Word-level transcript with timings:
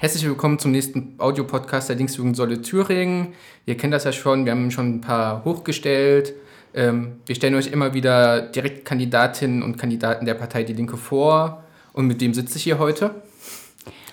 Herzlich 0.00 0.24
willkommen 0.24 0.58
zum 0.58 0.70
nächsten 0.70 1.16
Audiopodcast 1.18 1.90
der 1.90 1.96
Linksjugend 1.96 2.34
Solle 2.34 2.62
Thüringen. 2.62 3.34
Ihr 3.66 3.76
kennt 3.76 3.92
das 3.92 4.04
ja 4.04 4.12
schon, 4.12 4.46
wir 4.46 4.52
haben 4.52 4.70
schon 4.70 4.94
ein 4.94 5.00
paar 5.02 5.44
hochgestellt. 5.44 6.32
Ähm, 6.72 7.20
wir 7.26 7.34
stellen 7.34 7.54
euch 7.54 7.66
immer 7.66 7.92
wieder 7.92 8.40
Direktkandidatinnen 8.40 9.62
und 9.62 9.76
Kandidaten 9.76 10.24
der 10.24 10.32
Partei 10.32 10.62
Die 10.62 10.72
Linke 10.72 10.96
vor. 10.96 11.64
Und 11.92 12.06
mit 12.06 12.22
dem 12.22 12.32
sitze 12.32 12.56
ich 12.56 12.64
hier 12.64 12.78
heute. 12.78 13.14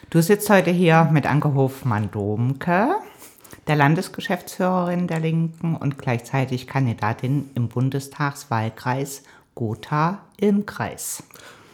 Du 0.09 0.21
sitzt 0.21 0.49
heute 0.49 0.71
hier 0.71 1.07
mit 1.13 1.25
Anke 1.25 1.53
Hofmann-Domke, 1.53 2.89
der 3.67 3.75
Landesgeschäftsführerin 3.77 5.07
der 5.07 5.21
Linken 5.21 5.77
und 5.77 5.97
gleichzeitig 5.97 6.67
Kandidatin 6.67 7.49
im 7.55 7.69
Bundestagswahlkreis 7.69 9.23
Gotha 9.55 10.19
im 10.35 10.65
Kreis. 10.65 11.23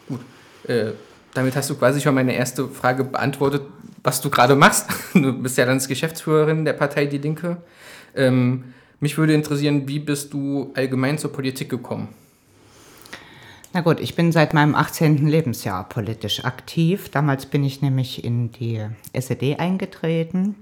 Gut, 0.08 0.20
äh, 0.68 0.92
damit 1.34 1.56
hast 1.56 1.70
du 1.70 1.76
quasi 1.76 2.02
schon 2.02 2.16
meine 2.16 2.36
erste 2.36 2.68
Frage 2.68 3.04
beantwortet, 3.04 3.64
was 4.04 4.22
du 4.22 4.30
gerade 4.30 4.56
machst. 4.56 4.90
Du 5.14 5.34
bist 5.34 5.58
ja 5.58 5.66
Landesgeschäftsführerin 5.66 6.66
der 6.66 6.74
Partei 6.74 7.06
Die 7.06 7.18
Linke. 7.18 7.58
Ähm, 8.16 8.74
mich 9.00 9.18
würde 9.18 9.34
interessieren, 9.34 9.88
wie 9.88 10.00
bist 10.00 10.34
du 10.34 10.72
allgemein 10.76 11.18
zur 11.18 11.32
Politik 11.32 11.70
gekommen? 11.70 12.10
Na 13.74 13.82
gut, 13.82 14.00
ich 14.00 14.16
bin 14.16 14.32
seit 14.32 14.54
meinem 14.54 14.76
18. 14.76 15.28
Lebensjahr 15.28 15.90
politisch 15.90 16.46
aktiv. 16.46 17.10
Damals 17.10 17.48
bin 17.48 17.64
ich 17.64 17.82
nämlich 17.82 18.24
in 18.24 18.52
die 18.52 18.86
SED 19.14 19.58
eingetreten, 19.58 20.56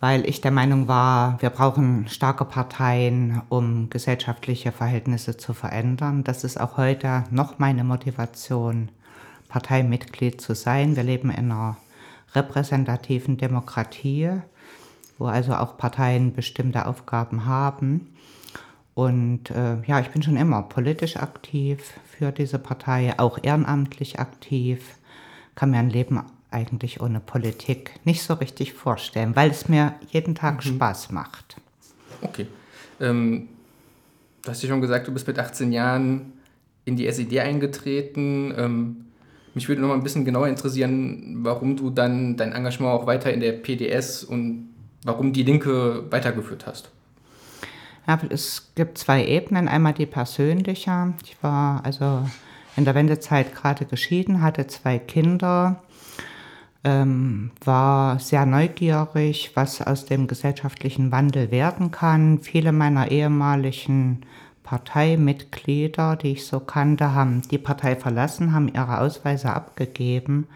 weil 0.00 0.28
ich 0.28 0.40
der 0.40 0.50
Meinung 0.50 0.88
war, 0.88 1.40
wir 1.40 1.50
brauchen 1.50 2.08
starke 2.08 2.44
Parteien, 2.44 3.42
um 3.48 3.88
gesellschaftliche 3.88 4.72
Verhältnisse 4.72 5.36
zu 5.36 5.54
verändern. 5.54 6.24
Das 6.24 6.42
ist 6.42 6.60
auch 6.60 6.76
heute 6.76 7.22
noch 7.30 7.60
meine 7.60 7.84
Motivation, 7.84 8.88
Parteimitglied 9.48 10.40
zu 10.40 10.54
sein. 10.54 10.96
Wir 10.96 11.02
leben 11.02 11.30
in 11.30 11.50
einer 11.50 11.76
repräsentativen 12.34 13.36
Demokratie, 13.36 14.30
wo 15.18 15.26
also 15.26 15.54
auch 15.54 15.76
Parteien 15.76 16.34
bestimmte 16.34 16.86
Aufgaben 16.86 17.46
haben. 17.46 18.14
Und 18.94 19.50
äh, 19.50 19.80
ja, 19.86 20.00
ich 20.00 20.08
bin 20.10 20.22
schon 20.22 20.36
immer 20.36 20.62
politisch 20.62 21.16
aktiv 21.16 21.78
für 22.18 22.32
diese 22.32 22.58
Partei, 22.58 23.14
auch 23.18 23.38
ehrenamtlich 23.42 24.18
aktiv. 24.18 24.96
Kann 25.54 25.70
mir 25.70 25.78
ein 25.78 25.90
Leben 25.90 26.20
eigentlich 26.50 27.00
ohne 27.00 27.20
Politik 27.20 27.92
nicht 28.04 28.22
so 28.22 28.34
richtig 28.34 28.72
vorstellen, 28.72 29.36
weil 29.36 29.50
es 29.50 29.68
mir 29.68 29.94
jeden 30.10 30.34
Tag 30.34 30.64
mhm. 30.64 30.70
Spaß 30.70 31.12
macht. 31.12 31.56
Okay. 32.22 32.46
Ähm, 33.00 33.48
du 34.42 34.50
hast 34.50 34.62
ja 34.62 34.68
schon 34.68 34.80
gesagt, 34.80 35.06
du 35.06 35.12
bist 35.12 35.26
mit 35.26 35.38
18 35.38 35.72
Jahren 35.72 36.32
in 36.84 36.96
die 36.96 37.06
SED 37.06 37.38
eingetreten. 37.40 38.52
Ähm, 38.56 39.04
mich 39.54 39.68
würde 39.68 39.80
noch 39.80 39.88
mal 39.88 39.94
ein 39.94 40.02
bisschen 40.02 40.24
genauer 40.24 40.48
interessieren, 40.48 41.38
warum 41.42 41.76
du 41.76 41.90
dann 41.90 42.36
dein 42.36 42.52
Engagement 42.52 42.92
auch 42.92 43.06
weiter 43.06 43.32
in 43.32 43.40
der 43.40 43.52
PDS 43.52 44.24
und 44.24 44.68
warum 45.04 45.32
die 45.32 45.42
Linke 45.42 46.04
weitergeführt 46.10 46.66
hast. 46.66 46.90
Ja, 48.06 48.18
es 48.30 48.72
gibt 48.74 48.98
zwei 48.98 49.24
Ebenen. 49.24 49.68
Einmal 49.68 49.92
die 49.92 50.06
persönliche. 50.06 51.12
Ich 51.24 51.36
war 51.42 51.84
also 51.84 52.22
in 52.76 52.84
der 52.84 52.94
Wendezeit 52.94 53.54
gerade 53.54 53.84
geschieden, 53.84 54.40
hatte 54.40 54.66
zwei 54.66 54.98
Kinder, 54.98 55.82
ähm, 56.84 57.50
war 57.64 58.18
sehr 58.18 58.46
neugierig, 58.46 59.50
was 59.54 59.82
aus 59.82 60.06
dem 60.06 60.26
gesellschaftlichen 60.26 61.12
Wandel 61.12 61.50
werden 61.50 61.90
kann. 61.90 62.38
Viele 62.38 62.72
meiner 62.72 63.10
ehemaligen 63.10 64.22
Parteimitglieder, 64.68 66.16
die 66.16 66.32
ich 66.32 66.46
so 66.46 66.60
kannte, 66.60 67.14
haben 67.14 67.40
die 67.50 67.56
Partei 67.56 67.96
verlassen, 67.96 68.52
haben 68.52 68.68
ihre 68.68 69.00
Ausweise 69.00 69.50
abgegeben 69.50 70.46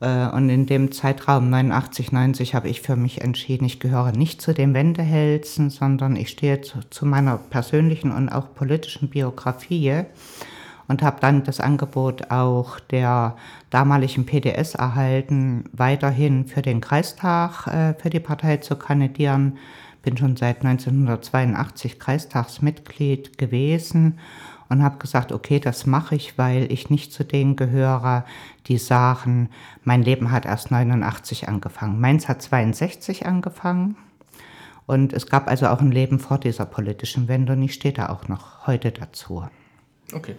äh, 0.00 0.28
und 0.28 0.48
in 0.48 0.66
dem 0.66 0.92
Zeitraum 0.92 1.50
89, 1.50 2.12
90 2.12 2.54
habe 2.54 2.68
ich 2.68 2.82
für 2.82 2.94
mich 2.94 3.22
entschieden, 3.22 3.64
ich 3.64 3.80
gehöre 3.80 4.12
nicht 4.12 4.40
zu 4.40 4.54
den 4.54 4.74
Wendehälsen, 4.74 5.70
sondern 5.70 6.14
ich 6.14 6.28
stehe 6.28 6.60
zu, 6.60 6.78
zu 6.88 7.04
meiner 7.04 7.36
persönlichen 7.36 8.12
und 8.12 8.28
auch 8.28 8.54
politischen 8.54 9.10
Biografie 9.10 10.02
und 10.86 11.02
habe 11.02 11.16
dann 11.20 11.42
das 11.42 11.58
Angebot 11.58 12.30
auch 12.30 12.78
der 12.78 13.36
damaligen 13.70 14.24
PDS 14.24 14.76
erhalten, 14.76 15.64
weiterhin 15.72 16.46
für 16.46 16.62
den 16.62 16.80
Kreistag 16.80 17.66
äh, 17.66 17.94
für 18.00 18.10
die 18.10 18.20
Partei 18.20 18.58
zu 18.58 18.76
kandidieren. 18.76 19.58
Bin 20.06 20.16
schon 20.16 20.36
seit 20.36 20.64
1982 20.64 21.98
Kreistagsmitglied 21.98 23.38
gewesen 23.38 24.20
und 24.68 24.84
habe 24.84 24.98
gesagt, 24.98 25.32
okay, 25.32 25.58
das 25.58 25.84
mache 25.84 26.14
ich, 26.14 26.38
weil 26.38 26.70
ich 26.70 26.90
nicht 26.90 27.12
zu 27.12 27.24
denen 27.24 27.56
gehöre, 27.56 28.24
die 28.68 28.78
sagen, 28.78 29.50
mein 29.82 30.04
Leben 30.04 30.30
hat 30.30 30.46
erst 30.46 30.70
89 30.70 31.48
angefangen. 31.48 32.00
Meins 32.00 32.28
hat 32.28 32.40
62 32.40 33.26
angefangen. 33.26 33.96
Und 34.86 35.12
es 35.12 35.26
gab 35.26 35.48
also 35.48 35.66
auch 35.66 35.80
ein 35.80 35.90
Leben 35.90 36.20
vor 36.20 36.38
dieser 36.38 36.66
politischen 36.66 37.26
Wende 37.26 37.54
und 37.54 37.62
ich 37.64 37.74
stehe 37.74 37.92
da 37.92 38.08
auch 38.08 38.28
noch 38.28 38.64
heute 38.68 38.92
dazu. 38.92 39.44
Okay, 40.12 40.36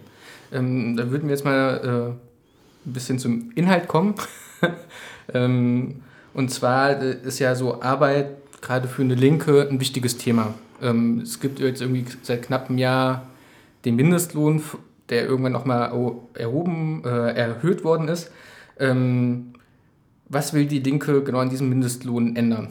ähm, 0.50 0.96
dann 0.96 1.10
würden 1.10 1.24
wir 1.24 1.34
jetzt 1.34 1.44
mal 1.44 2.16
äh, 2.16 2.88
ein 2.88 2.92
bisschen 2.94 3.18
zum 3.18 3.50
Inhalt 3.54 3.86
kommen. 3.86 4.14
ähm, 5.34 6.00
und 6.32 6.50
zwar 6.50 7.02
äh, 7.02 7.18
ist 7.22 7.38
ja 7.38 7.54
so 7.54 7.82
Arbeit 7.82 8.47
gerade 8.62 8.88
für 8.88 9.02
eine 9.02 9.14
Linke 9.14 9.68
ein 9.68 9.80
wichtiges 9.80 10.18
Thema. 10.18 10.54
Ähm, 10.82 11.20
es 11.20 11.40
gibt 11.40 11.60
jetzt 11.60 11.80
irgendwie 11.80 12.04
seit 12.22 12.42
knapp 12.42 12.68
einem 12.68 12.78
Jahr 12.78 13.26
den 13.84 13.96
Mindestlohn, 13.96 14.62
der 15.08 15.26
irgendwann 15.26 15.52
nochmal 15.52 15.92
erhoben, 16.34 17.02
äh, 17.04 17.32
erhöht 17.32 17.84
worden 17.84 18.08
ist. 18.08 18.30
Ähm, 18.78 19.54
was 20.28 20.52
will 20.52 20.66
die 20.66 20.80
Linke 20.80 21.22
genau 21.22 21.38
an 21.38 21.50
diesem 21.50 21.68
Mindestlohn 21.68 22.36
ändern? 22.36 22.68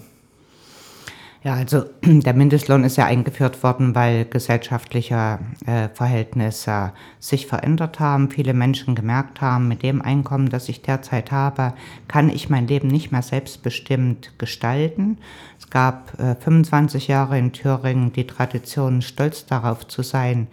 Ja, 1.47 1.53
also 1.53 1.85
der 2.03 2.33
Mindestlohn 2.33 2.83
ist 2.83 2.97
ja 2.97 3.05
eingeführt 3.05 3.63
worden, 3.63 3.95
weil 3.95 4.25
gesellschaftliche 4.25 5.39
äh, 5.65 5.87
Verhältnisse 5.93 6.91
sich 7.21 7.47
verändert 7.47 8.01
haben. 8.01 8.29
Viele 8.29 8.53
Menschen 8.53 8.95
gemerkt 8.95 9.39
haben, 9.39 9.69
mit 9.69 9.81
dem 9.81 10.01
Einkommen, 10.01 10.49
das 10.49 10.67
ich 10.67 10.81
derzeit 10.81 11.31
habe, 11.31 11.73
kann 12.09 12.29
ich 12.29 12.49
mein 12.49 12.67
Leben 12.67 12.89
nicht 12.89 13.13
mehr 13.13 13.21
selbstbestimmt 13.21 14.37
gestalten. 14.37 15.19
Es 15.57 15.69
gab 15.69 16.19
äh, 16.19 16.35
25 16.35 17.07
Jahre 17.07 17.39
in 17.39 17.53
Thüringen 17.53 18.11
die 18.11 18.27
Tradition, 18.27 19.01
stolz 19.01 19.45
darauf 19.45 19.87
zu 19.87 20.03
sein, 20.03 20.47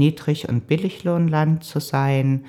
Niedrig- 0.00 0.48
und 0.48 0.66
Billiglohnland 0.66 1.62
zu 1.62 1.78
sein. 1.78 2.44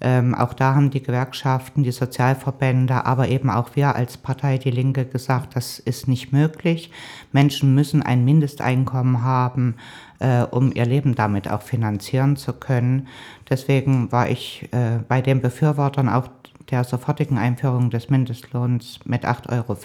Ähm, 0.00 0.34
auch 0.34 0.52
da 0.52 0.74
haben 0.74 0.90
die 0.90 1.02
Gewerkschaften, 1.02 1.82
die 1.82 1.90
Sozialverbände, 1.90 3.06
aber 3.06 3.28
eben 3.28 3.48
auch 3.48 3.76
wir 3.76 3.94
als 3.96 4.18
Partei 4.18 4.58
Die 4.58 4.70
Linke 4.70 5.06
gesagt, 5.06 5.56
das 5.56 5.78
ist 5.78 6.06
nicht 6.06 6.32
möglich. 6.32 6.90
Menschen 7.32 7.74
müssen 7.74 8.02
ein 8.02 8.24
Mindesteinkommen 8.24 9.22
haben, 9.22 9.76
äh, 10.18 10.42
um 10.42 10.72
ihr 10.74 10.84
Leben 10.84 11.14
damit 11.14 11.50
auch 11.50 11.62
finanzieren 11.62 12.36
zu 12.36 12.52
können. 12.52 13.08
Deswegen 13.48 14.12
war 14.12 14.28
ich 14.28 14.68
äh, 14.72 14.98
bei 15.08 15.22
den 15.22 15.40
Befürwortern 15.40 16.10
auch 16.10 16.28
der 16.70 16.84
sofortigen 16.84 17.38
Einführung 17.38 17.90
des 17.90 18.10
Mindestlohns 18.10 19.00
mit 19.04 19.24
8,50 19.24 19.50
Euro. 19.52 19.76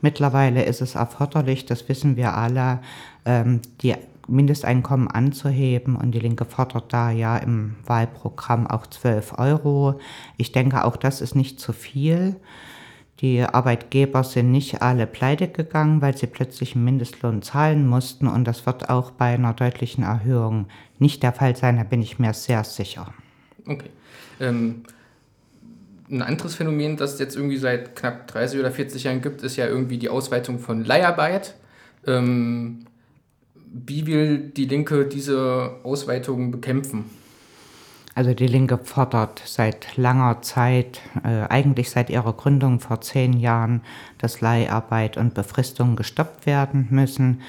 Mittlerweile 0.00 0.62
ist 0.62 0.80
es 0.80 0.94
erforderlich, 0.94 1.66
das 1.66 1.88
wissen 1.88 2.16
wir 2.16 2.34
alle, 2.34 2.80
ähm, 3.24 3.60
die 3.82 3.94
Mindesteinkommen 4.28 5.08
anzuheben 5.08 5.96
und 5.96 6.12
die 6.12 6.18
Linke 6.18 6.44
fordert 6.44 6.92
da 6.92 7.10
ja 7.10 7.36
im 7.36 7.76
Wahlprogramm 7.84 8.66
auch 8.66 8.86
12 8.86 9.38
Euro. 9.38 10.00
Ich 10.36 10.52
denke, 10.52 10.84
auch 10.84 10.96
das 10.96 11.20
ist 11.20 11.34
nicht 11.34 11.60
zu 11.60 11.72
viel. 11.72 12.36
Die 13.20 13.42
Arbeitgeber 13.42 14.24
sind 14.24 14.50
nicht 14.50 14.82
alle 14.82 15.06
pleite 15.06 15.48
gegangen, 15.48 16.02
weil 16.02 16.16
sie 16.16 16.26
plötzlich 16.26 16.74
einen 16.74 16.84
Mindestlohn 16.84 17.40
zahlen 17.40 17.86
mussten 17.86 18.26
und 18.26 18.44
das 18.44 18.66
wird 18.66 18.90
auch 18.90 19.10
bei 19.10 19.34
einer 19.34 19.54
deutlichen 19.54 20.04
Erhöhung 20.04 20.66
nicht 20.98 21.22
der 21.22 21.32
Fall 21.32 21.56
sein, 21.56 21.76
da 21.76 21.84
bin 21.84 22.02
ich 22.02 22.18
mir 22.18 22.34
sehr 22.34 22.62
sicher. 22.64 23.14
Okay. 23.66 23.90
Ähm, 24.38 24.82
ein 26.10 26.22
anderes 26.22 26.54
Phänomen, 26.54 26.96
das 26.96 27.14
es 27.14 27.18
jetzt 27.18 27.36
irgendwie 27.36 27.56
seit 27.56 27.96
knapp 27.96 28.26
30 28.28 28.60
oder 28.60 28.70
40 28.70 29.04
Jahren 29.04 29.22
gibt, 29.22 29.42
ist 29.42 29.56
ja 29.56 29.66
irgendwie 29.66 29.98
die 29.98 30.08
Ausweitung 30.08 30.58
von 30.58 30.84
Leiharbeit. 30.84 31.54
Ähm, 32.06 32.86
wie 33.84 34.06
will 34.06 34.38
die 34.38 34.64
Linke 34.64 35.06
diese 35.06 35.76
Ausweitung 35.82 36.50
bekämpfen? 36.50 37.04
Also 38.14 38.32
die 38.32 38.46
Linke 38.46 38.78
fordert 38.78 39.42
seit 39.44 39.98
langer 39.98 40.40
Zeit, 40.40 41.02
äh, 41.22 41.42
eigentlich 41.50 41.90
seit 41.90 42.08
ihrer 42.08 42.32
Gründung 42.32 42.80
vor 42.80 43.02
zehn 43.02 43.34
Jahren, 43.34 43.82
dass 44.16 44.40
Leiharbeit 44.40 45.18
und 45.18 45.34
Befristung 45.34 45.96
gestoppt 45.96 46.46
werden 46.46 46.86
müssen. 46.88 47.42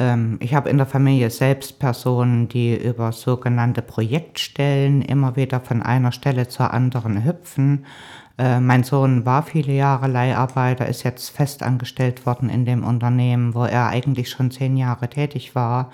Ähm, 0.00 0.38
ich 0.40 0.54
habe 0.54 0.68
in 0.68 0.78
der 0.78 0.86
Familie 0.86 1.30
selbst 1.30 1.78
Personen, 1.78 2.48
die 2.48 2.74
über 2.74 3.12
sogenannte 3.12 3.82
Projektstellen 3.82 5.00
immer 5.00 5.36
wieder 5.36 5.60
von 5.60 5.80
einer 5.80 6.10
Stelle 6.10 6.48
zur 6.48 6.74
anderen 6.74 7.24
hüpfen 7.24 7.86
Äh, 8.40 8.58
mein 8.58 8.84
Sohn 8.84 9.26
war 9.26 9.42
viele 9.42 9.74
Jahre 9.74 10.06
Leiharbeiter, 10.06 10.86
ist 10.86 11.02
jetzt 11.02 11.28
festangestellt 11.28 12.24
worden 12.24 12.48
in 12.48 12.64
dem 12.64 12.84
Unternehmen, 12.84 13.54
wo 13.54 13.64
er 13.64 13.88
eigentlich 13.88 14.30
schon 14.30 14.50
zehn 14.50 14.78
Jahre 14.78 15.10
tätig 15.10 15.54
war. 15.54 15.90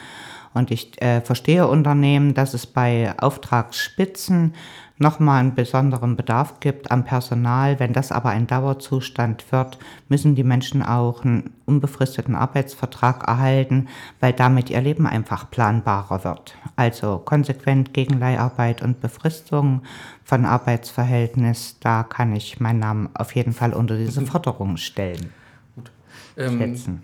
Und 0.55 0.71
ich 0.71 1.03
äh, 1.03 1.21
verstehe 1.23 1.67
Unternehmen, 1.67 2.35
dass 2.35 2.55
es 2.55 2.65
bei 2.65 3.13
Auftragsspitzen 3.19 4.55
nochmal 4.99 5.41
einen 5.41 5.55
besonderen 5.55 6.17
Bedarf 6.17 6.61
gibt 6.61 6.91
am 6.91 7.05
Personal. 7.05 7.79
Wenn 7.79 7.93
das 7.93 8.13
aber 8.13 8.31
ein 8.31 8.47
Dauerzustand 8.47 9.51
wird, 9.53 9.79
müssen 10.09 10.35
die 10.35 10.45
Menschen 10.45 10.83
auch 10.83 11.25
einen 11.25 11.51
unbefristeten 11.67 12.35
Arbeitsvertrag 12.35 13.27
erhalten, 13.27 13.89
weil 14.21 14.33
damit 14.33 14.71
ihr 14.71 14.81
Leben 14.81 15.07
einfach 15.07 15.51
planbarer 15.51 16.25
wird. 16.25 16.57
Also 16.77 17.19
konsequent 17.19 17.93
gegen 17.93 18.19
Leiharbeit 18.19 18.83
und 18.83 19.01
Befristung 19.01 19.83
von 20.25 20.45
Arbeitsverhältnis, 20.45 21.77
da 21.81 22.03
kann 22.03 22.35
ich 22.35 22.61
meinen 22.61 22.81
Namen 22.81 23.09
auf 23.15 23.35
jeden 23.35 23.53
Fall 23.53 23.73
unter 23.73 23.97
diese 23.97 24.23
Forderungen 24.23 24.77
stellen. 24.77 25.31
Gut. 25.75 25.91
Ähm, 26.37 27.01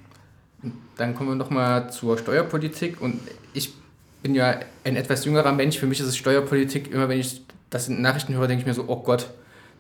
dann 0.97 1.15
kommen 1.15 1.31
wir 1.31 1.37
nochmal 1.37 1.91
zur 1.91 2.19
Steuerpolitik 2.19 3.01
und 3.01 3.21
ich 3.55 3.75
bin 4.23 4.35
ja 4.35 4.61
ein 4.85 4.97
etwas 4.97 5.25
jüngerer 5.25 5.53
Mensch. 5.53 5.79
Für 5.79 5.87
mich 5.87 6.01
ist 6.01 6.07
es 6.07 6.17
Steuerpolitik, 6.17 6.93
immer 6.93 7.09
wenn 7.09 7.19
ich 7.19 7.43
das 7.73 7.89
in 7.89 8.01
Nachrichten 8.01 8.35
höre, 8.35 8.47
denke 8.47 8.63
ich 8.63 8.67
mir 8.67 8.75
so, 8.75 8.85
oh 8.87 9.03
Gott, 9.03 9.31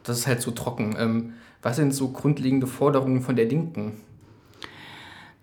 das 0.02 0.18
ist 0.18 0.26
halt 0.26 0.42
so 0.42 0.50
trocken. 0.50 0.96
Ähm, 0.98 1.34
was 1.62 1.76
sind 1.76 1.94
so 1.94 2.08
grundlegende 2.08 2.66
Forderungen 2.66 3.22
von 3.22 3.36
der 3.36 3.44
Linken? 3.44 4.00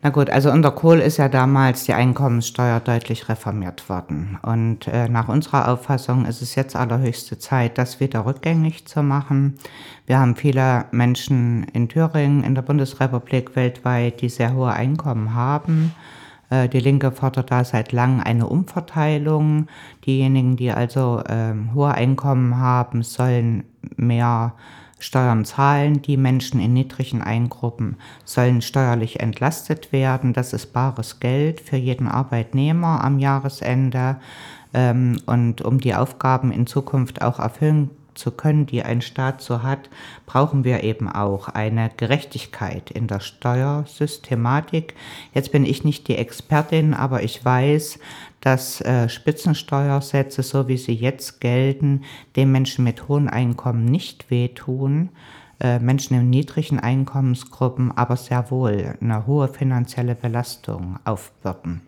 Na 0.02 0.12
gut, 0.12 0.30
also 0.30 0.50
unter 0.50 0.72
Kohl 0.72 1.00
ist 1.00 1.18
ja 1.18 1.28
damals 1.28 1.84
die 1.84 1.94
Einkommenssteuer 1.94 2.80
deutlich 2.80 3.28
reformiert 3.28 3.90
worden. 3.90 4.40
Und 4.42 4.88
äh, 4.88 5.10
nach 5.10 5.28
unserer 5.28 5.68
Auffassung 5.68 6.26
ist 6.26 6.42
es 6.42 6.56
jetzt 6.56 6.78
allerhöchste 6.78 7.38
Zeit, 7.38 7.78
das 7.78 8.00
wieder 8.00 8.26
rückgängig 8.26 8.86
zu 8.86 9.04
machen. 9.04 9.60
Wir 10.06 10.20
haben 10.20 10.38
viele 10.38 10.86
Menschen 10.92 11.66
in 11.74 11.90
Thüringen, 11.90 12.46
in 12.46 12.56
der 12.56 12.62
Bundesrepublik 12.62 13.58
weltweit, 13.58 14.22
die 14.22 14.30
sehr 14.30 14.54
hohe 14.54 14.72
Einkommen 14.72 15.34
haben. 15.34 15.94
Äh, 16.50 16.70
die 16.70 16.80
Linke 16.80 17.12
fordert 17.12 17.52
da 17.52 17.64
seit 17.64 17.92
langem 17.92 18.22
eine 18.22 18.48
Umverteilung. 18.48 19.68
Diejenigen, 20.06 20.56
die 20.56 20.72
also 20.72 21.22
äh, 21.26 21.54
hohe 21.74 21.94
Einkommen 21.94 22.58
haben, 22.58 23.04
sollen 23.04 23.64
mehr 23.96 24.54
Steuern 25.00 25.46
zahlen. 25.46 26.02
Die 26.02 26.18
Menschen 26.18 26.60
in 26.60 26.74
niedrigen 26.74 27.22
Eingruppen 27.22 27.96
sollen 28.26 28.62
steuerlich 28.62 29.20
entlastet 29.20 29.92
werden. 29.92 30.34
Das 30.34 30.54
ist 30.54 30.74
bares 30.74 31.20
Geld 31.20 31.62
für 31.62 31.78
jeden 31.78 32.08
Arbeitnehmer 32.08 33.04
am 33.04 33.20
Jahresende. 33.20 34.18
Ähm, 34.74 35.20
und 35.26 35.62
um 35.62 35.80
die 35.80 35.96
Aufgaben 35.96 36.52
in 36.52 36.68
Zukunft 36.68 37.22
auch 37.22 37.40
erfüllen 37.40 37.90
zu 38.20 38.32
können, 38.32 38.68
die 38.68 38.84
ein 38.84 39.02
Staat 39.02 39.42
so 39.42 39.64
hat, 39.64 39.90
brauchen 40.28 40.64
wir 40.64 40.84
eben 40.84 41.10
auch 41.10 41.48
eine 41.48 41.90
Gerechtigkeit 41.98 42.92
in 42.92 43.08
der 43.08 43.22
Steuersystematik. 43.22 44.94
Jetzt 45.34 45.52
bin 45.52 45.66
ich 45.66 45.84
nicht 45.84 46.08
die 46.08 46.18
Expertin, 46.18 46.94
aber 46.94 47.24
ich 47.24 47.44
weiß, 47.44 47.98
dass 48.42 48.82
äh, 48.82 49.10
Spitzensteuersätze, 49.10 50.44
so 50.44 50.68
wie 50.68 50.78
sie 50.78 50.94
jetzt 50.94 51.42
gelten, 51.42 52.04
den 52.36 52.52
Menschen 52.52 52.84
mit 52.84 53.08
hohen 53.08 53.28
Einkommen 53.28 53.86
nicht 53.86 54.30
wehtun. 54.30 55.10
Äh, 55.62 55.80
Menschen 55.80 56.18
in 56.18 56.30
niedrigen 56.30 56.80
Einkommensgruppen 56.80 57.92
aber 57.98 58.16
sehr 58.16 58.50
wohl 58.50 58.96
eine 59.02 59.28
hohe 59.28 59.50
finanzielle 59.50 60.16
Belastung 60.16 61.00
aufbürden. 61.04 61.82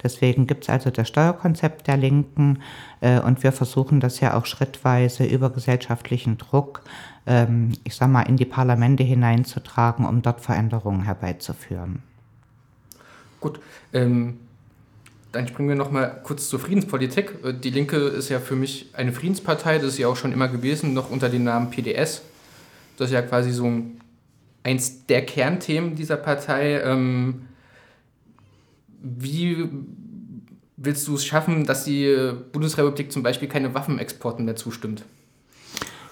Deswegen 0.00 0.46
gibt 0.46 0.64
es 0.64 0.70
also 0.70 0.90
das 0.90 1.08
Steuerkonzept 1.08 1.88
der 1.88 1.96
Linken 1.96 2.62
äh, 3.00 3.18
und 3.18 3.42
wir 3.42 3.50
versuchen 3.50 3.98
das 3.98 4.20
ja 4.20 4.34
auch 4.34 4.46
schrittweise 4.46 5.24
über 5.24 5.50
gesellschaftlichen 5.50 6.38
Druck, 6.38 6.82
ähm, 7.26 7.72
ich 7.82 7.96
sag 7.96 8.08
mal, 8.08 8.22
in 8.22 8.36
die 8.36 8.44
Parlamente 8.44 9.02
hineinzutragen, 9.02 10.06
um 10.06 10.22
dort 10.22 10.40
Veränderungen 10.40 11.02
herbeizuführen. 11.02 12.04
Gut, 13.40 13.58
ähm, 13.92 14.38
dann 15.32 15.48
springen 15.48 15.68
wir 15.68 15.76
nochmal 15.76 16.20
kurz 16.22 16.48
zur 16.48 16.60
Friedenspolitik. 16.60 17.34
Äh, 17.44 17.52
die 17.52 17.70
Linke 17.70 17.96
ist 17.96 18.28
ja 18.28 18.38
für 18.38 18.54
mich 18.54 18.90
eine 18.92 19.10
Friedenspartei, 19.10 19.78
das 19.78 19.88
ist 19.88 19.98
ja 19.98 20.06
auch 20.06 20.16
schon 20.16 20.30
immer 20.32 20.46
gewesen, 20.46 20.94
noch 20.94 21.10
unter 21.10 21.28
dem 21.28 21.42
Namen 21.42 21.70
PDS. 21.70 22.22
Das 22.98 23.10
ist 23.10 23.14
ja 23.14 23.22
quasi 23.22 23.52
so 23.52 23.70
eins 24.64 25.06
der 25.06 25.24
Kernthemen 25.24 25.94
dieser 25.94 26.16
Partei. 26.16 26.82
Ähm, 26.82 27.46
wie 29.00 29.68
willst 30.76 31.06
du 31.06 31.14
es 31.14 31.24
schaffen, 31.24 31.64
dass 31.64 31.84
die 31.84 32.32
Bundesrepublik 32.52 33.12
zum 33.12 33.22
Beispiel 33.22 33.48
keine 33.48 33.72
Waffenexporten 33.72 34.44
mehr 34.44 34.56
zustimmt? 34.56 35.04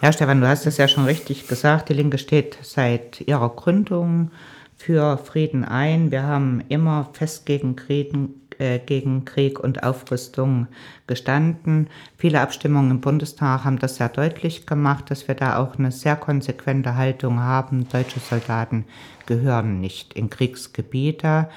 Ja, 0.00 0.12
Stefan, 0.12 0.40
du 0.40 0.46
hast 0.46 0.66
es 0.66 0.76
ja 0.76 0.86
schon 0.86 1.06
richtig 1.06 1.48
gesagt. 1.48 1.88
Die 1.88 1.94
Linke 1.94 2.18
steht 2.18 2.56
seit 2.62 3.20
ihrer 3.22 3.48
Gründung 3.48 4.30
für 4.76 5.18
Frieden 5.18 5.64
ein. 5.64 6.12
Wir 6.12 6.22
haben 6.22 6.62
immer 6.68 7.10
fest 7.14 7.46
gegen 7.46 7.74
Kriegen, 7.74 8.42
äh, 8.58 8.78
gegen 8.78 9.24
Krieg 9.24 9.60
und 9.60 9.82
Aufrüstung 9.82 10.66
gestanden. 11.06 11.88
Viele 12.16 12.40
Abstimmungen 12.40 12.90
im 12.90 13.00
Bundestag 13.00 13.64
haben 13.64 13.78
das 13.78 13.96
sehr 13.96 14.08
deutlich 14.08 14.66
gemacht, 14.66 15.10
dass 15.10 15.28
wir 15.28 15.34
da 15.34 15.58
auch 15.58 15.78
eine 15.78 15.92
sehr 15.92 16.16
konsequente 16.16 16.96
Haltung 16.96 17.40
haben. 17.40 17.88
Deutsche 17.88 18.20
Soldaten 18.20 18.84
gehören 19.26 19.80
nicht 19.80 20.14
in 20.14 20.30
Kriegsgebiete. 20.30 21.48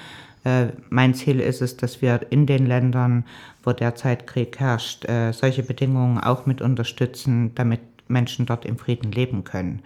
Äh, 0.44 0.68
mein 0.88 1.14
Ziel 1.14 1.40
ist 1.40 1.60
es, 1.60 1.76
dass 1.76 2.02
wir 2.02 2.20
in 2.30 2.46
den 2.46 2.66
Ländern, 2.66 3.24
wo 3.62 3.72
derzeit 3.72 4.26
Krieg 4.26 4.58
herrscht, 4.58 5.08
äh, 5.08 5.32
solche 5.32 5.62
Bedingungen 5.62 6.18
auch 6.18 6.46
mit 6.46 6.62
unterstützen, 6.62 7.54
damit 7.54 7.80
Menschen 8.08 8.46
dort 8.46 8.64
im 8.64 8.78
Frieden 8.78 9.12
leben 9.12 9.44
können. 9.44 9.82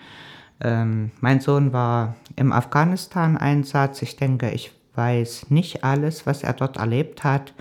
Ähm, 0.61 1.11
mein 1.20 1.40
Sohn 1.40 1.72
war 1.72 2.16
im 2.37 2.52
Afghanistan-Einsatz. 2.52 4.02
Ich 4.02 4.16
denke, 4.16 4.50
ich 4.50 4.72
weiß 4.94 5.50
nicht 5.50 5.85
alles, 5.85 6.26
was 6.26 6.43
er 6.43 6.52
dort 6.52 6.76
erlebt 6.76 7.25
hat, 7.25 7.52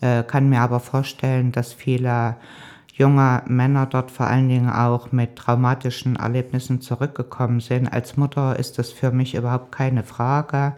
äh, 0.00 0.22
kann 0.22 0.48
mir 0.48 0.60
aber 0.60 0.80
vorstellen, 0.80 1.52
dass 1.52 1.72
viele 1.72 2.36
junge 2.92 3.42
Männer 3.46 3.86
dort 3.86 4.10
vor 4.10 4.26
allen 4.26 4.48
Dingen 4.48 4.70
auch 4.70 5.12
mit 5.12 5.36
traumatischen 5.36 6.16
Erlebnissen 6.16 6.80
zurückgekommen 6.80 7.60
sind. 7.60 7.88
Als 7.88 8.16
Mutter 8.16 8.58
ist 8.58 8.78
das 8.78 8.90
für 8.90 9.10
mich 9.10 9.34
überhaupt 9.34 9.72
keine 9.72 10.02
Frage 10.02 10.74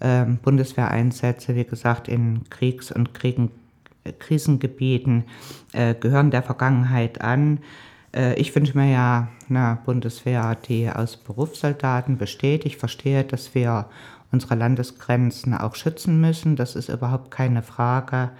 ähm, 0.00 0.38
Bundeswehreinsätze, 0.42 1.56
wie 1.56 1.64
gesagt, 1.64 2.08
in 2.08 2.48
Kriegs- 2.50 2.92
und 2.92 3.14
Kriegen, 3.14 3.50
Krisengebieten 4.18 5.24
äh, 5.72 5.94
gehören 5.94 6.30
der 6.30 6.42
Vergangenheit 6.42 7.20
an. 7.20 7.58
Äh, 8.14 8.34
ich 8.34 8.54
wünsche 8.54 8.78
mir 8.78 8.90
ja 8.90 9.28
eine 9.50 9.78
Bundeswehr, 9.84 10.56
die 10.68 10.88
aus 10.88 11.16
Berufssoldaten 11.16 12.16
besteht. 12.16 12.64
Ich 12.64 12.76
verstehe, 12.76 13.24
dass 13.24 13.54
wir 13.54 13.86
unsere 14.30 14.54
Landesgrenzen 14.54 15.54
auch 15.54 15.74
schützen 15.74 16.20
müssen. 16.20 16.56
Das 16.56 16.76
ist 16.76 16.88
überhaupt 16.88 17.30
keine 17.30 17.62
Frage. 17.62 18.30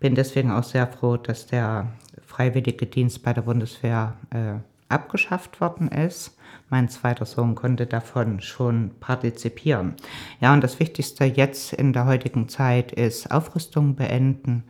Bin 0.00 0.14
deswegen 0.14 0.50
auch 0.50 0.64
sehr 0.64 0.86
froh, 0.86 1.16
dass 1.16 1.46
der 1.46 1.88
freiwillige 2.26 2.86
Dienst 2.86 3.22
bei 3.22 3.32
der 3.32 3.42
Bundeswehr 3.42 4.14
äh, 4.30 4.54
abgeschafft 4.88 5.60
worden 5.60 5.88
ist. 5.88 6.36
Mein 6.68 6.88
zweiter 6.88 7.26
Sohn 7.26 7.54
konnte 7.54 7.86
davon 7.86 8.40
schon 8.40 8.90
partizipieren. 8.98 9.94
Ja, 10.40 10.52
und 10.52 10.64
das 10.64 10.80
Wichtigste 10.80 11.24
jetzt 11.24 11.72
in 11.72 11.92
der 11.92 12.06
heutigen 12.06 12.48
Zeit 12.48 12.92
ist 12.92 13.30
Aufrüstung 13.30 13.94
beenden. 13.94 14.64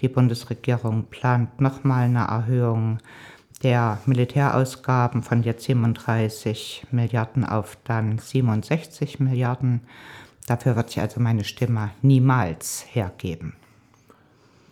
Die 0.00 0.08
Bundesregierung 0.08 1.04
plant 1.04 1.60
nochmal 1.60 2.04
eine 2.04 2.24
Erhöhung 2.24 2.98
der 3.64 3.98
Militärausgaben 4.04 5.22
von 5.22 5.42
jetzt 5.42 5.64
37 5.64 6.86
Milliarden 6.90 7.44
auf 7.44 7.78
dann 7.84 8.18
67 8.18 9.18
Milliarden. 9.20 9.80
Dafür 10.46 10.76
wird 10.76 10.90
sich 10.90 11.00
also 11.00 11.20
meine 11.20 11.44
Stimme 11.44 11.90
niemals 12.02 12.84
hergeben. 12.90 13.54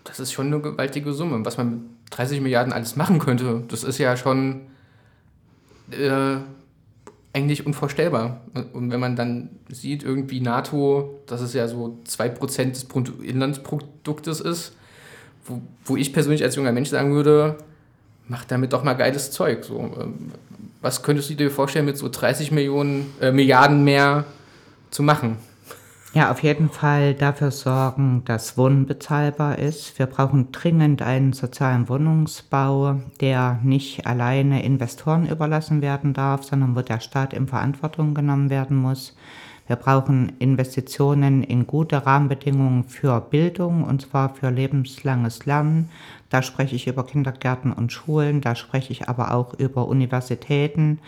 Das 0.04 0.20
ist 0.20 0.32
schon 0.32 0.48
eine 0.48 0.60
gewaltige 0.60 1.12
Summe. 1.14 1.44
Was 1.44 1.56
man 1.56 1.70
mit 1.70 1.82
30 2.10 2.42
Milliarden 2.42 2.72
alles 2.72 2.94
machen 2.94 3.18
könnte, 3.18 3.64
das 3.68 3.82
ist 3.82 3.96
ja 3.96 4.16
schon 4.16 4.60
äh, 5.90 6.36
eigentlich 7.32 7.64
unvorstellbar. 7.64 8.42
Und 8.74 8.90
wenn 8.90 9.00
man 9.00 9.16
dann 9.16 9.48
sieht, 9.70 10.02
irgendwie 10.02 10.40
NATO, 10.40 11.22
dass 11.26 11.40
es 11.40 11.54
ja 11.54 11.66
so 11.66 11.98
2% 12.06 12.70
des 12.70 12.84
Bruttoinlandsproduktes 12.84 14.40
ist, 14.40 14.76
wo, 15.46 15.62
wo 15.86 15.96
ich 15.96 16.12
persönlich 16.12 16.42
als 16.44 16.56
junger 16.56 16.72
Mensch 16.72 16.90
sagen 16.90 17.14
würde, 17.14 17.56
mach 18.28 18.44
damit 18.44 18.72
doch 18.72 18.84
mal 18.84 18.94
geiles 18.94 19.30
Zeug. 19.30 19.64
So. 19.64 19.78
Ähm, 19.78 20.32
was 20.80 21.02
könntest 21.02 21.30
du 21.30 21.34
dir 21.34 21.50
vorstellen, 21.50 21.86
mit 21.86 21.96
so 21.96 22.08
30 22.08 22.50
Millionen, 22.50 23.12
äh, 23.20 23.30
Milliarden 23.30 23.84
mehr 23.84 24.24
zu 24.90 25.02
machen? 25.02 25.36
Ja, 26.14 26.30
auf 26.30 26.42
jeden 26.42 26.68
Fall 26.68 27.14
dafür 27.14 27.50
sorgen, 27.50 28.22
dass 28.26 28.58
Wohnen 28.58 28.84
bezahlbar 28.84 29.58
ist. 29.58 29.98
Wir 29.98 30.04
brauchen 30.04 30.52
dringend 30.52 31.00
einen 31.00 31.32
sozialen 31.32 31.88
Wohnungsbau, 31.88 33.00
der 33.22 33.60
nicht 33.62 34.06
alleine 34.06 34.62
Investoren 34.62 35.26
überlassen 35.26 35.80
werden 35.80 36.12
darf, 36.12 36.44
sondern 36.44 36.76
wo 36.76 36.82
der 36.82 37.00
Staat 37.00 37.32
in 37.32 37.48
Verantwortung 37.48 38.12
genommen 38.12 38.50
werden 38.50 38.76
muss. 38.76 39.16
Wir 39.72 39.76
brauchen 39.76 40.34
Investitionen 40.38 41.42
in 41.42 41.66
gute 41.66 42.04
Rahmenbedingungen 42.04 42.84
für 42.84 43.22
Bildung 43.22 43.84
und 43.84 44.02
zwar 44.02 44.34
für 44.34 44.50
lebenslanges 44.50 45.46
Lernen. 45.46 45.88
Da 46.28 46.42
spreche 46.42 46.76
ich 46.76 46.88
über 46.88 47.06
Kindergärten 47.06 47.72
und 47.72 47.90
Schulen, 47.90 48.42
da 48.42 48.54
spreche 48.54 48.92
ich 48.92 49.08
aber 49.08 49.32
auch 49.32 49.54
über 49.54 49.88
Universitäten, 49.88 50.98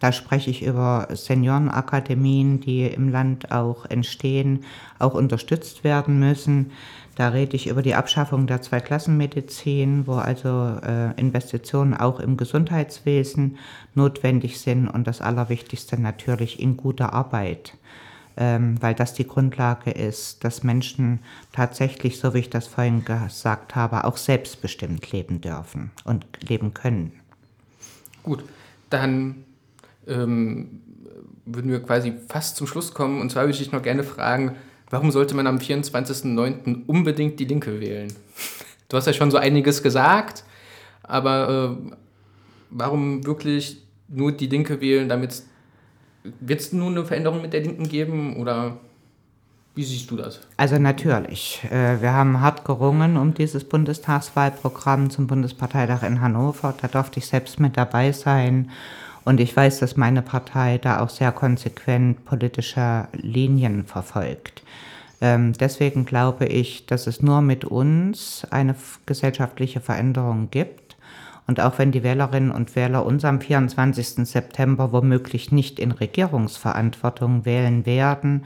da 0.00 0.12
spreche 0.12 0.50
ich 0.50 0.62
über 0.62 1.08
Seniorenakademien, 1.10 2.60
die 2.60 2.88
im 2.88 3.08
Land 3.08 3.52
auch 3.52 3.86
entstehen, 3.86 4.64
auch 4.98 5.14
unterstützt 5.14 5.82
werden 5.82 6.20
müssen. 6.20 6.72
Da 7.16 7.28
rede 7.28 7.56
ich 7.56 7.68
über 7.68 7.80
die 7.80 7.94
Abschaffung 7.94 8.46
der 8.46 8.60
Zweiklassenmedizin, 8.60 10.06
wo 10.06 10.14
also 10.14 10.78
äh, 10.82 11.18
Investitionen 11.18 11.94
auch 11.94 12.20
im 12.20 12.36
Gesundheitswesen 12.36 13.56
notwendig 13.94 14.60
sind 14.60 14.88
und 14.88 15.06
das 15.06 15.22
Allerwichtigste 15.22 15.98
natürlich 15.98 16.60
in 16.60 16.76
guter 16.76 17.14
Arbeit, 17.14 17.78
weil 18.80 18.94
das 18.94 19.12
die 19.12 19.26
Grundlage 19.26 19.90
ist, 19.90 20.44
dass 20.44 20.62
Menschen 20.62 21.20
tatsächlich, 21.52 22.18
so 22.18 22.32
wie 22.32 22.38
ich 22.38 22.50
das 22.50 22.66
vorhin 22.66 23.04
gesagt 23.04 23.76
habe, 23.76 24.04
auch 24.04 24.16
selbstbestimmt 24.16 25.12
leben 25.12 25.42
dürfen 25.42 25.90
und 26.04 26.24
leben 26.48 26.72
können. 26.72 27.12
Gut, 28.22 28.42
dann 28.88 29.44
ähm, 30.06 30.80
würden 31.44 31.70
wir 31.70 31.82
quasi 31.82 32.14
fast 32.28 32.56
zum 32.56 32.66
Schluss 32.66 32.94
kommen. 32.94 33.20
Und 33.20 33.30
zwar 33.30 33.44
würde 33.44 33.58
ich 33.60 33.72
noch 33.72 33.82
gerne 33.82 34.04
fragen, 34.04 34.56
warum 34.88 35.10
sollte 35.10 35.34
man 35.34 35.46
am 35.46 35.58
24.09. 35.58 36.86
unbedingt 36.86 37.38
die 37.40 37.46
Linke 37.46 37.80
wählen? 37.80 38.12
Du 38.88 38.96
hast 38.96 39.06
ja 39.06 39.12
schon 39.12 39.30
so 39.30 39.36
einiges 39.36 39.84
gesagt, 39.84 40.42
aber 41.04 41.76
äh, 41.78 41.94
warum 42.70 43.24
wirklich 43.24 43.86
nur 44.08 44.32
die 44.32 44.48
Linke 44.48 44.80
wählen, 44.80 45.08
damit 45.08 45.44
wird 46.22 46.60
es 46.60 46.72
nun 46.72 46.96
eine 46.96 47.04
Veränderung 47.04 47.42
mit 47.42 47.52
der 47.52 47.60
Linken 47.60 47.88
geben 47.88 48.36
oder 48.36 48.76
wie 49.74 49.84
siehst 49.84 50.10
du 50.10 50.16
das? 50.16 50.40
Also 50.56 50.78
natürlich. 50.78 51.62
Äh, 51.70 52.02
wir 52.02 52.12
haben 52.12 52.40
hart 52.40 52.64
gerungen 52.64 53.16
um 53.16 53.34
dieses 53.34 53.64
Bundestagswahlprogramm 53.64 55.10
zum 55.10 55.26
Bundesparteitag 55.26 56.02
in 56.02 56.20
Hannover. 56.20 56.74
Da 56.80 56.88
durfte 56.88 57.20
ich 57.20 57.26
selbst 57.26 57.60
mit 57.60 57.76
dabei 57.76 58.12
sein. 58.12 58.70
Und 59.24 59.38
ich 59.38 59.56
weiß, 59.56 59.78
dass 59.78 59.96
meine 59.96 60.22
Partei 60.22 60.78
da 60.78 61.00
auch 61.00 61.10
sehr 61.10 61.30
konsequent 61.30 62.24
politische 62.24 63.06
Linien 63.12 63.84
verfolgt. 63.84 64.62
Ähm, 65.20 65.52
deswegen 65.52 66.06
glaube 66.06 66.46
ich, 66.46 66.86
dass 66.86 67.06
es 67.06 67.22
nur 67.22 67.42
mit 67.42 67.64
uns 67.64 68.46
eine 68.50 68.74
gesellschaftliche 69.06 69.80
Veränderung 69.80 70.48
gibt. 70.50 70.79
Und 71.50 71.58
auch 71.58 71.80
wenn 71.80 71.90
die 71.90 72.04
Wählerinnen 72.04 72.52
und 72.52 72.76
Wähler 72.76 73.04
uns 73.04 73.24
am 73.24 73.40
24. 73.40 74.24
September 74.24 74.92
womöglich 74.92 75.50
nicht 75.50 75.80
in 75.80 75.90
Regierungsverantwortung 75.90 77.44
wählen 77.44 77.86
werden, 77.86 78.44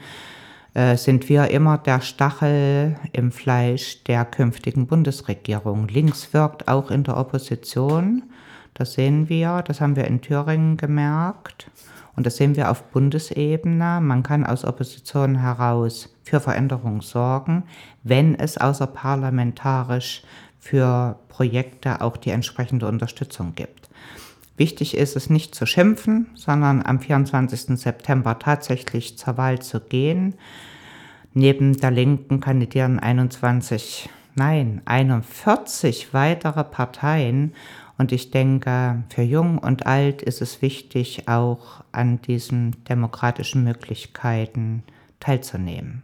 äh, 0.73 0.97
sind 0.97 1.29
wir 1.29 1.51
immer 1.51 1.77
der 1.77 2.01
Stachel 2.01 2.95
im 3.13 3.31
Fleisch 3.31 4.03
der 4.05 4.25
künftigen 4.25 4.87
Bundesregierung. 4.87 5.87
Links 5.87 6.33
wirkt 6.33 6.67
auch 6.67 6.89
in 6.89 7.03
der 7.03 7.17
Opposition. 7.17 8.23
Das 8.73 8.93
sehen 8.93 9.29
wir, 9.29 9.61
das 9.61 9.81
haben 9.81 9.95
wir 9.95 10.05
in 10.05 10.21
Thüringen 10.21 10.75
gemerkt. 10.75 11.69
Und 12.15 12.25
das 12.25 12.37
sehen 12.37 12.55
wir 12.55 12.71
auf 12.71 12.85
Bundesebene. 12.85 13.99
Man 14.01 14.23
kann 14.23 14.43
aus 14.43 14.65
Opposition 14.65 15.35
heraus 15.35 16.09
für 16.23 16.39
Veränderung 16.39 17.03
sorgen, 17.03 17.65
wenn 18.01 18.33
es 18.33 18.57
außerparlamentarisch 18.57 20.23
für 20.65 21.19
Projekte 21.29 22.01
auch 22.01 22.17
die 22.17 22.31
entsprechende 22.31 22.87
Unterstützung 22.87 23.53
gibt. 23.53 23.87
Wichtig 24.57 24.97
ist 24.97 25.15
es 25.15 25.29
nicht 25.29 25.53
zu 25.53 25.67
schimpfen, 25.67 26.31
sondern 26.33 26.83
am 26.83 26.99
24. 26.99 27.77
September 27.79 28.39
tatsächlich 28.39 29.15
zur 29.15 29.37
Wahl 29.37 29.59
zu 29.59 29.79
gehen. 29.79 30.33
Neben 31.35 31.79
der 31.79 31.91
Linken 31.91 32.39
kandidieren 32.39 32.97
21, 32.97 34.09
nein, 34.33 34.81
41 34.85 36.15
weitere 36.15 36.63
Parteien 36.63 37.53
und 37.99 38.11
ich 38.11 38.31
denke, 38.31 39.03
für 39.09 39.21
Jung 39.21 39.59
und 39.59 39.85
Alt 39.85 40.23
ist 40.23 40.41
es 40.41 40.63
wichtig, 40.63 41.27
auch 41.27 41.83
an 41.91 42.21
diesen 42.23 42.83
demokratischen 42.85 43.63
Möglichkeiten 43.63 44.81
teilzunehmen. 45.19 46.01